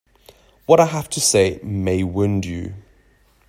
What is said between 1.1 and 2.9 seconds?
to say may wound you.